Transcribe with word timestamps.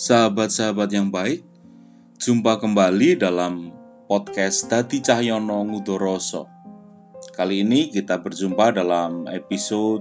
Sahabat-sahabat 0.00 0.96
yang 0.96 1.12
baik, 1.12 1.44
jumpa 2.16 2.56
kembali 2.56 3.20
dalam 3.20 3.68
podcast 4.08 4.64
Dati 4.64 4.96
Cahyono 5.04 5.60
Ngudoroso. 5.60 6.48
Kali 7.36 7.60
ini 7.60 7.92
kita 7.92 8.16
berjumpa 8.16 8.72
dalam 8.72 9.28
episode 9.28 10.00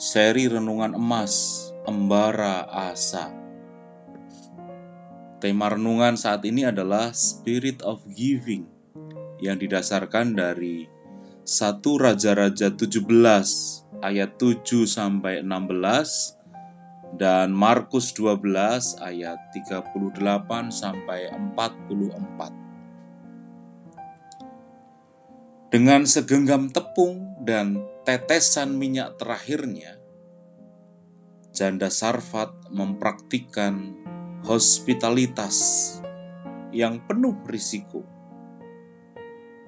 seri 0.00 0.48
Renungan 0.48 0.96
Emas, 0.96 1.68
Embara 1.84 2.64
Asa. 2.64 3.28
Tema 5.36 5.68
renungan 5.68 6.16
saat 6.16 6.48
ini 6.48 6.64
adalah 6.64 7.12
Spirit 7.12 7.84
of 7.84 8.00
Giving 8.08 8.64
yang 9.44 9.60
didasarkan 9.60 10.32
dari 10.32 10.88
1 11.44 11.84
Raja-Raja 11.84 12.72
17 12.72 13.04
ayat 14.00 14.40
7 14.40 14.88
sampai 14.88 15.44
16 15.44 16.37
dan 17.16 17.54
Markus 17.54 18.12
12 18.12 19.00
ayat 19.00 19.38
38 19.56 19.96
sampai 20.68 21.32
44. 21.32 22.52
Dengan 25.68 26.08
segenggam 26.08 26.72
tepung 26.72 27.36
dan 27.44 27.84
tetesan 28.04 28.76
minyak 28.76 29.16
terakhirnya, 29.20 30.00
janda 31.52 31.92
Sarfat 31.92 32.72
mempraktikkan 32.72 33.96
hospitalitas 34.44 35.56
yang 36.72 37.00
penuh 37.04 37.36
risiko. 37.48 38.04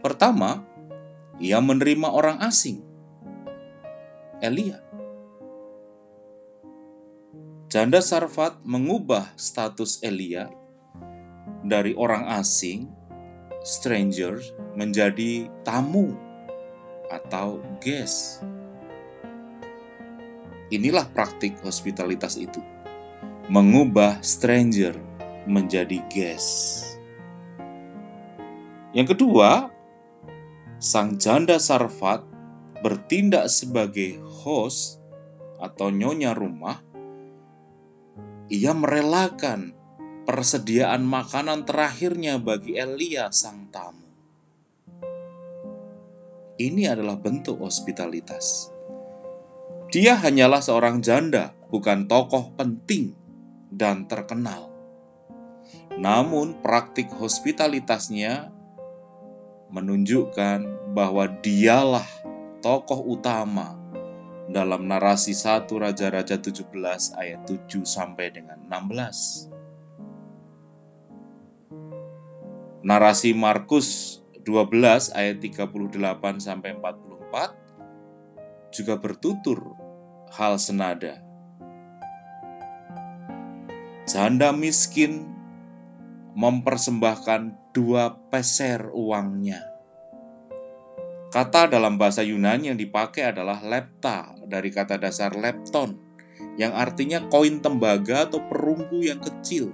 Pertama, 0.01 0.65
ia 1.37 1.61
menerima 1.61 2.09
orang 2.09 2.41
asing, 2.41 2.81
Elia 4.41 4.90
Janda 7.71 8.03
Sarfat 8.03 8.67
mengubah 8.67 9.31
status 9.39 10.03
Elia 10.03 10.51
dari 11.63 11.95
orang 11.95 12.27
asing, 12.27 12.91
stranger, 13.63 14.43
menjadi 14.75 15.47
tamu 15.63 16.11
atau 17.15 17.63
guest. 17.79 18.43
Inilah 20.75 21.15
praktik 21.15 21.63
hospitalitas 21.63 22.35
itu. 22.35 22.59
Mengubah 23.47 24.19
stranger 24.19 24.99
menjadi 25.47 26.03
guest. 26.11 26.99
Yang 28.91 29.15
kedua, 29.15 29.71
sang 30.83 31.23
janda 31.23 31.63
Sarfat 31.63 32.27
bertindak 32.83 33.47
sebagai 33.47 34.19
host 34.43 34.99
atau 35.63 35.95
nyonya 35.95 36.35
rumah 36.35 36.90
ia 38.51 38.75
merelakan 38.75 39.71
persediaan 40.27 41.07
makanan 41.07 41.63
terakhirnya 41.63 42.43
bagi 42.43 42.75
Elia 42.75 43.31
sang 43.31 43.71
tamu. 43.71 44.11
Ini 46.61 46.93
adalah 46.93 47.17
bentuk 47.17 47.63
hospitalitas. 47.63 48.69
Dia 49.95 50.19
hanyalah 50.19 50.61
seorang 50.61 51.01
janda, 51.01 51.57
bukan 51.71 52.05
tokoh 52.11 52.53
penting 52.59 53.17
dan 53.73 54.05
terkenal. 54.11 54.69
Namun, 55.97 56.61
praktik 56.61 57.09
hospitalitasnya 57.17 58.51
menunjukkan 59.71 60.93
bahwa 60.93 61.31
dialah 61.41 62.07
tokoh 62.61 63.09
utama 63.09 63.80
dalam 64.51 64.91
narasi 64.91 65.31
1 65.31 65.71
Raja-Raja 65.71 66.43
17 66.43 66.67
ayat 67.15 67.47
7 67.47 67.87
sampai 67.87 68.35
dengan 68.35 68.59
16. 68.67 69.47
Narasi 72.83 73.31
Markus 73.31 74.19
12 74.43 75.15
ayat 75.15 75.39
38 75.39 76.43
sampai 76.43 76.75
44 76.75 78.75
juga 78.75 78.99
bertutur 78.99 79.79
hal 80.35 80.59
senada. 80.59 81.23
Janda 84.11 84.51
miskin 84.51 85.31
mempersembahkan 86.35 87.71
dua 87.71 88.19
peser 88.35 88.91
uangnya 88.91 89.71
Kata 91.31 91.71
dalam 91.71 91.95
bahasa 91.95 92.27
Yunani 92.27 92.75
yang 92.75 92.79
dipakai 92.79 93.31
adalah 93.31 93.63
lepta 93.63 94.35
dari 94.51 94.67
kata 94.75 94.99
dasar 94.99 95.31
lepton 95.31 95.95
yang 96.59 96.75
artinya 96.75 97.23
koin 97.31 97.63
tembaga 97.63 98.27
atau 98.27 98.43
perunggu 98.51 98.99
yang 98.99 99.23
kecil 99.23 99.71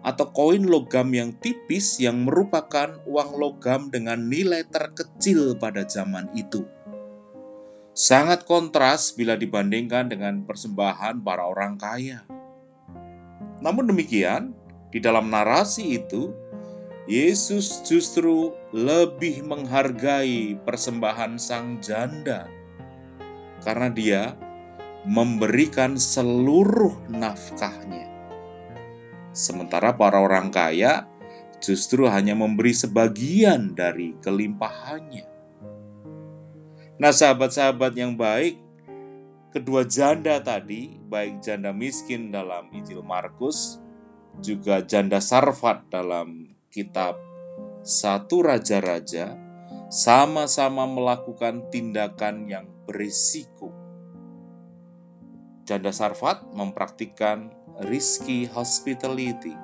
atau 0.00 0.32
koin 0.32 0.64
logam 0.64 1.12
yang 1.12 1.36
tipis 1.36 2.00
yang 2.00 2.24
merupakan 2.24 2.96
uang 3.04 3.30
logam 3.36 3.92
dengan 3.92 4.24
nilai 4.24 4.64
terkecil 4.64 5.60
pada 5.60 5.84
zaman 5.84 6.32
itu. 6.32 6.64
Sangat 7.92 8.48
kontras 8.48 9.12
bila 9.12 9.36
dibandingkan 9.36 10.08
dengan 10.08 10.48
persembahan 10.48 11.20
para 11.20 11.44
orang 11.44 11.76
kaya. 11.76 12.24
Namun 13.60 13.92
demikian, 13.92 14.56
di 14.88 15.04
dalam 15.04 15.28
narasi 15.28 16.00
itu 16.00 16.32
Yesus 17.10 17.82
justru 17.82 18.54
lebih 18.70 19.42
menghargai 19.42 20.54
persembahan 20.62 21.42
sang 21.42 21.82
janda 21.82 22.46
karena 23.66 23.90
dia 23.90 24.22
memberikan 25.02 25.98
seluruh 25.98 27.10
nafkahnya. 27.10 28.06
Sementara 29.34 29.90
para 29.90 30.22
orang 30.22 30.54
kaya 30.54 31.10
justru 31.58 32.06
hanya 32.06 32.38
memberi 32.38 32.70
sebagian 32.70 33.74
dari 33.74 34.14
kelimpahannya. 34.22 35.26
Nah, 36.94 37.10
sahabat-sahabat 37.10 37.90
yang 37.98 38.14
baik, 38.14 38.54
kedua 39.50 39.82
janda 39.82 40.38
tadi, 40.38 40.94
baik 41.10 41.42
janda 41.42 41.74
miskin 41.74 42.30
dalam 42.30 42.70
Injil 42.70 43.02
Markus, 43.02 43.82
juga 44.38 44.78
janda 44.78 45.18
Sarfat 45.18 45.90
dalam 45.90 46.59
kitab 46.70 47.18
Satu 47.82 48.46
Raja-Raja 48.46 49.34
sama-sama 49.90 50.86
melakukan 50.86 51.66
tindakan 51.74 52.46
yang 52.46 52.70
berisiko. 52.86 53.74
Janda 55.66 55.90
Sarfat 55.90 56.46
mempraktikkan 56.54 57.50
risky 57.90 58.46
hospitality 58.46 59.54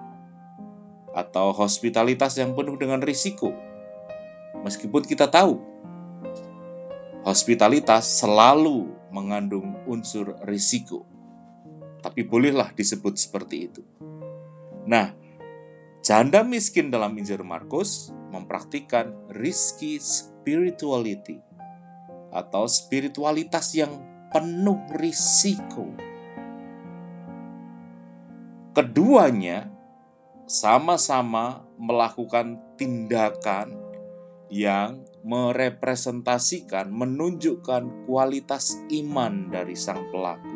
atau 1.15 1.55
hospitalitas 1.55 2.34
yang 2.37 2.59
penuh 2.59 2.75
dengan 2.75 2.99
risiko. 2.99 3.55
Meskipun 4.66 5.06
kita 5.06 5.31
tahu 5.31 5.62
hospitalitas 7.22 8.19
selalu 8.19 8.91
mengandung 9.15 9.78
unsur 9.87 10.34
risiko. 10.43 11.06
Tapi 12.03 12.27
bolehlah 12.27 12.71
disebut 12.75 13.15
seperti 13.19 13.56
itu. 13.66 13.83
Nah, 14.87 15.25
Janda 16.06 16.47
miskin 16.47 16.87
dalam 16.87 17.19
Injil 17.19 17.43
Markus 17.43 18.15
mempraktikkan 18.31 19.11
risky 19.34 19.99
spirituality 19.99 21.43
atau 22.31 22.71
spiritualitas 22.71 23.75
yang 23.75 23.91
penuh 24.31 24.78
risiko. 25.03 25.91
Keduanya 28.71 29.66
sama-sama 30.47 31.66
melakukan 31.75 32.55
tindakan 32.78 33.75
yang 34.47 35.03
merepresentasikan, 35.27 36.87
menunjukkan 36.87 38.06
kualitas 38.06 38.78
iman 38.95 39.51
dari 39.51 39.75
sang 39.75 40.07
pelaku. 40.15 40.55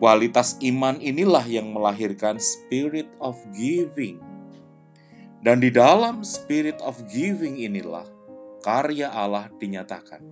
Kualitas 0.00 0.56
iman 0.64 0.96
inilah 0.96 1.44
yang 1.44 1.76
melahirkan 1.76 2.40
spirit 2.40 3.04
of 3.20 3.36
giving. 3.52 4.16
Dan 5.44 5.60
di 5.60 5.68
dalam 5.68 6.24
spirit 6.24 6.80
of 6.80 6.96
giving 7.12 7.60
inilah 7.60 8.08
karya 8.64 9.12
Allah 9.12 9.52
dinyatakan. 9.60 10.24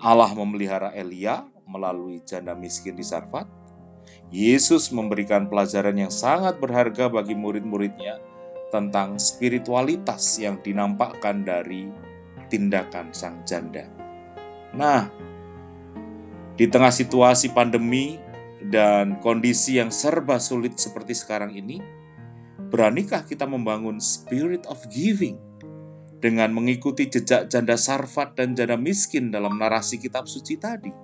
Allah 0.00 0.32
memelihara 0.32 0.96
Elia 0.96 1.44
melalui 1.68 2.24
janda 2.24 2.56
miskin 2.56 2.96
di 2.96 3.04
Sarfat. 3.04 3.44
Yesus 4.32 4.88
memberikan 4.88 5.44
pelajaran 5.44 6.00
yang 6.00 6.12
sangat 6.12 6.56
berharga 6.56 7.12
bagi 7.12 7.36
murid-muridnya 7.36 8.16
tentang 8.72 9.20
spiritualitas 9.20 10.40
yang 10.40 10.56
dinampakkan 10.64 11.44
dari 11.44 11.92
tindakan 12.48 13.12
sang 13.12 13.44
janda. 13.44 13.84
Nah, 14.72 15.06
di 16.56 16.66
tengah 16.66 16.90
situasi 16.90 17.54
pandemi 17.54 18.18
dan 18.72 19.20
kondisi 19.20 19.76
yang 19.76 19.92
serba 19.92 20.40
sulit 20.40 20.80
seperti 20.80 21.12
sekarang 21.12 21.52
ini, 21.52 21.82
beranikah 22.72 23.22
kita 23.22 23.44
membangun 23.44 24.00
spirit 24.00 24.64
of 24.70 24.80
giving 24.88 25.36
dengan 26.24 26.56
mengikuti 26.56 27.04
jejak 27.12 27.52
janda 27.52 27.76
sarfat 27.76 28.32
dan 28.32 28.56
janda 28.56 28.80
miskin 28.80 29.28
dalam 29.28 29.60
narasi 29.60 30.00
kitab 30.00 30.24
suci 30.24 30.56
tadi? 30.56 31.03